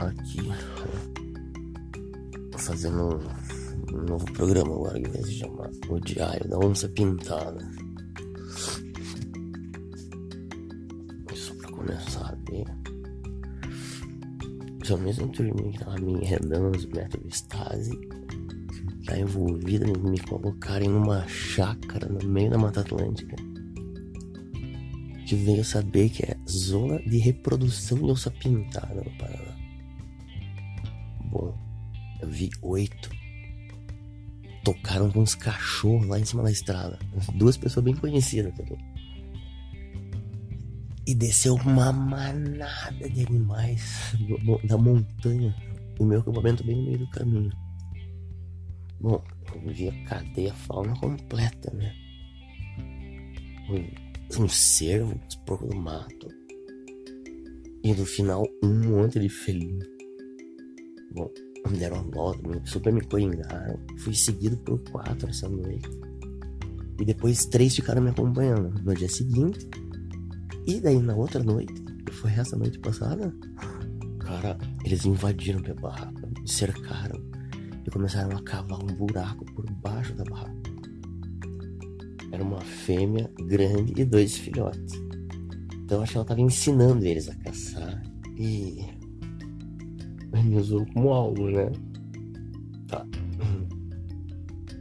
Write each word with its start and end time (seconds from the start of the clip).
aqui 0.00 0.50
fazendo 2.58 3.20
um 3.92 4.02
novo 4.02 4.24
programa 4.32 4.74
agora 4.74 5.00
que 5.00 5.08
vai 5.08 5.22
se 5.22 5.34
chamar 5.34 5.70
O 5.88 5.98
Diário 6.00 6.48
da 6.48 6.58
Onça 6.58 6.88
Pintada. 6.88 7.66
Só 11.34 11.54
pra 11.54 11.70
começar 11.70 12.26
a 12.26 12.50
ver. 12.50 12.66
Se 14.84 14.92
a 14.92 14.96
mesma 14.96 15.28
turminha 15.28 15.72
que 15.72 15.78
tava 15.78 15.96
me 15.98 16.12
enredando 16.14 16.76
os 16.76 16.86
métodos 16.86 17.34
Stasi 17.34 17.98
tá 19.06 19.18
envolvida 19.18 19.86
em 19.86 19.96
me 20.10 20.18
colocarem 20.20 20.88
numa 20.88 21.26
chácara 21.26 22.08
no 22.08 22.28
meio 22.28 22.50
da 22.50 22.58
Mata 22.58 22.80
Atlântica. 22.80 23.36
Que 25.26 25.34
veio 25.34 25.64
saber 25.64 26.10
que 26.10 26.22
é 26.22 26.36
zona 26.48 26.98
de 27.00 27.18
reprodução 27.18 27.98
de 27.98 28.04
onça 28.04 28.30
pintada 28.30 28.94
no 28.94 29.18
Paraná. 29.18 29.67
Eu 32.20 32.28
vi 32.28 32.50
oito. 32.62 33.10
Tocaram 34.64 35.10
com 35.10 35.20
uns 35.20 35.34
cachorros 35.34 36.06
lá 36.06 36.18
em 36.18 36.24
cima 36.24 36.42
da 36.42 36.50
estrada. 36.50 36.98
Duas 37.34 37.56
pessoas 37.56 37.84
bem 37.84 37.94
conhecidas 37.94 38.54
também. 38.54 38.78
E 41.06 41.14
desceu 41.14 41.54
uma 41.54 41.90
manada 41.92 43.08
de 43.08 43.26
animais 43.26 44.14
da 44.64 44.76
montanha. 44.76 45.54
O 45.98 46.04
meu 46.04 46.20
acampamento 46.20 46.64
bem 46.64 46.76
no 46.76 46.82
meio 46.82 46.98
do 46.98 47.10
caminho. 47.10 47.50
Bom, 49.00 49.24
eu 49.54 49.72
vi 49.72 49.88
a 49.88 50.04
cadeia 50.04 50.52
fauna 50.52 50.94
completa, 51.00 51.72
né? 51.72 51.94
Um 54.38 54.48
cervo, 54.48 55.18
os 55.28 55.36
porcos 55.36 55.68
do 55.68 55.76
mato. 55.76 56.28
E 57.82 57.94
no 57.94 58.04
final, 58.04 58.44
um 58.62 58.90
monte 58.90 59.18
de 59.18 59.28
felino. 59.28 59.86
Bom, 61.12 61.30
me 61.70 61.78
deram 61.78 62.02
uma 62.02 62.10
volta, 62.10 62.62
super 62.64 62.92
me 62.92 63.00
coringaram. 63.00 63.78
Fui 63.98 64.14
seguido 64.14 64.56
por 64.58 64.78
quatro 64.90 65.28
essa 65.28 65.48
noite. 65.48 65.88
E 67.00 67.04
depois 67.04 67.46
três 67.46 67.74
ficaram 67.74 68.02
me 68.02 68.10
acompanhando 68.10 68.70
no 68.82 68.94
dia 68.94 69.08
seguinte. 69.08 69.68
E 70.66 70.80
daí 70.80 70.98
na 71.00 71.14
outra 71.14 71.42
noite, 71.42 71.72
que 72.04 72.12
foi 72.12 72.30
essa 72.32 72.56
noite 72.56 72.78
passada, 72.80 73.34
cara, 74.18 74.58
eles 74.84 75.04
invadiram 75.04 75.60
minha 75.60 75.74
barraca, 75.74 76.26
me 76.26 76.48
cercaram 76.48 77.20
e 77.86 77.90
começaram 77.90 78.36
a 78.36 78.42
cavar 78.42 78.82
um 78.82 78.86
buraco 78.86 79.44
por 79.54 79.70
baixo 79.70 80.14
da 80.14 80.24
barraca. 80.24 80.68
Era 82.30 82.42
uma 82.42 82.60
fêmea 82.60 83.30
grande 83.46 83.94
e 83.96 84.04
dois 84.04 84.36
filhotes. 84.36 84.94
Então 85.84 86.02
acho 86.02 86.12
que 86.12 86.18
ela 86.18 86.24
estava 86.24 86.40
ensinando 86.42 87.06
eles 87.06 87.30
a 87.30 87.34
caçar 87.36 88.02
e 88.36 88.97
me 90.32 90.56
usou 90.56 90.84
como 90.92 91.10
alvo, 91.10 91.50
né? 91.50 91.70
Tá. 92.86 93.06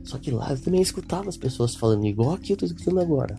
Só 0.03 0.17
que 0.17 0.31
lá 0.31 0.51
eu 0.51 0.61
também 0.61 0.81
escutava 0.81 1.27
as 1.27 1.37
pessoas 1.37 1.75
falando 1.75 2.05
igual 2.05 2.33
aqui 2.33 2.53
eu 2.53 2.57
tô 2.57 2.65
escutando 2.65 2.99
agora. 2.99 3.35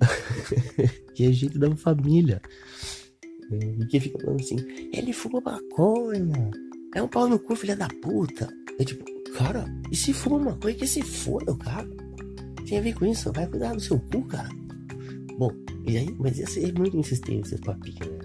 que 1.14 1.24
é 1.24 1.32
jeito 1.32 1.58
da 1.58 1.74
família. 1.76 2.40
E 3.50 3.86
que 3.86 4.00
fica 4.00 4.18
falando 4.18 4.40
assim, 4.40 4.56
ele 4.92 5.12
fuma 5.12 5.40
maconha. 5.40 6.50
É 6.94 7.02
um 7.02 7.08
pau 7.08 7.28
no 7.28 7.38
cu, 7.38 7.56
filha 7.56 7.76
da 7.76 7.88
puta. 8.02 8.48
É 8.78 8.84
tipo, 8.84 9.04
cara, 9.32 9.64
e 9.90 9.96
se 9.96 10.12
fuma 10.12 10.38
maconha 10.38 10.74
que 10.74 10.86
se 10.86 11.02
foda, 11.02 11.54
cara? 11.56 11.88
Tem 12.66 12.78
a 12.78 12.82
ver 12.82 12.94
com 12.94 13.06
isso, 13.06 13.32
vai 13.32 13.46
cuidar 13.46 13.74
do 13.74 13.80
seu 13.80 13.98
cu, 13.98 14.22
cara. 14.26 14.48
Bom, 15.38 15.50
e 15.86 15.96
aí, 15.96 16.14
mas 16.18 16.38
ia 16.38 16.46
ser 16.46 16.72
muito 16.78 16.96
insistente 16.96 17.46
esses 17.46 17.60
papinhos, 17.60 18.00
né? 18.00 18.18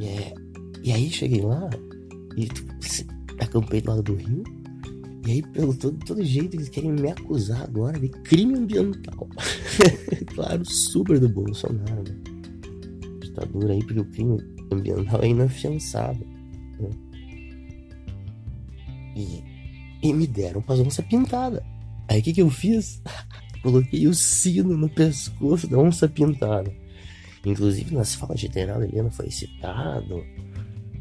E 0.00 0.06
é, 0.06 0.34
e 0.82 0.92
aí 0.92 1.10
cheguei 1.10 1.40
lá 1.40 1.70
e 2.36 2.46
tipo, 2.46 2.72
acampei 3.40 3.80
do 3.80 3.90
lado 3.90 4.02
do 4.02 4.14
rio. 4.14 4.42
E 5.24 5.30
aí, 5.30 5.42
pelo 5.42 5.72
todo, 5.72 5.96
todo 6.04 6.24
jeito, 6.24 6.56
eles 6.56 6.68
querem 6.68 6.90
me 6.90 7.08
acusar 7.08 7.62
agora 7.62 7.98
de 7.98 8.08
crime 8.08 8.54
ambiental. 8.54 9.28
claro, 10.34 10.64
super 10.64 11.20
do 11.20 11.28
Bolsonaro, 11.28 12.02
né? 12.02 12.16
Ditadura 13.20 13.72
aí, 13.72 13.84
porque 13.84 14.00
o 14.00 14.04
crime 14.04 14.38
ambiental 14.72 15.22
é 15.22 15.28
inafiançado. 15.28 16.26
Né? 16.80 16.90
E, 19.14 19.44
e 20.02 20.12
me 20.12 20.26
deram 20.26 20.60
pra 20.60 20.74
onça 20.74 21.04
pintada. 21.04 21.64
Aí 22.08 22.18
o 22.18 22.22
que, 22.22 22.32
que 22.32 22.42
eu 22.42 22.50
fiz? 22.50 23.00
Coloquei 23.62 24.08
o 24.08 24.14
sino 24.14 24.76
no 24.76 24.88
pescoço 24.88 25.68
da 25.68 25.78
onça 25.78 26.08
pintada. 26.08 26.74
Inclusive 27.46 27.94
nas 27.94 28.16
falas 28.16 28.40
de 28.40 28.48
General 28.52 28.82
Helena 28.82 29.10
foi 29.10 29.30
citado 29.30 30.24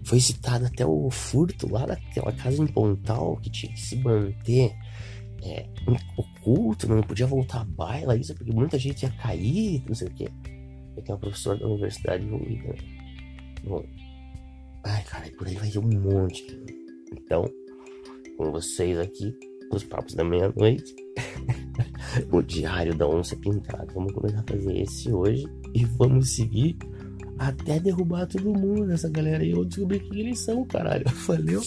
foi 0.04 0.20
citado 0.20 0.66
até 0.66 0.86
o 0.86 1.10
furto 1.10 1.72
lá 1.72 1.86
daquela 1.86 2.32
casa 2.32 2.62
em 2.62 2.68
Pontal 2.68 3.38
que 3.38 3.50
tinha 3.50 3.72
que 3.72 3.80
se 3.80 3.96
manter 3.98 4.74
é, 5.44 5.68
oculto, 6.18 6.88
não 6.88 7.02
podia 7.02 7.26
voltar 7.26 7.62
a 7.62 7.66
baila, 7.66 8.16
isso 8.16 8.34
porque 8.36 8.52
muita 8.52 8.78
gente 8.78 9.04
ia 9.04 9.12
cair, 9.12 9.84
não 9.88 9.96
sei 9.96 10.08
o 10.08 10.12
tenho 10.12 10.36
uma 11.10 11.18
professora 11.18 11.58
da 11.58 11.68
universidade 11.68 12.24
envolvida. 12.24 12.76
Bom, 13.64 13.84
ai 14.84 15.04
cara, 15.04 15.30
por 15.38 15.48
aí 15.48 15.56
vai 15.56 15.70
ter 15.70 15.80
um 15.80 15.90
monte. 15.90 16.46
Então, 17.12 17.46
com 18.38 18.52
vocês 18.52 19.00
aqui, 19.00 19.34
os 19.72 19.84
papos 19.84 20.14
da 20.14 20.24
meia-noite, 20.24 20.96
o 22.32 22.42
diário 22.42 22.96
da 22.96 23.08
onça 23.08 23.36
pintada. 23.36 23.88
Vamos 23.94 24.14
começar 24.14 24.40
a 24.40 24.44
fazer 24.44 24.78
esse 24.80 25.12
hoje 25.12 25.46
e 25.74 25.86
vamos 25.86 26.36
seguir 26.36 26.78
até 27.48 27.80
derrubar 27.80 28.28
todo 28.28 28.54
mundo, 28.54 28.92
essa 28.92 29.10
galera 29.10 29.42
aí. 29.42 29.52
Eu 29.52 29.66
descobri 29.66 30.00
quem 30.00 30.20
eles 30.20 30.40
são, 30.40 30.64
caralho. 30.64 31.06
Valeu. 31.26 31.62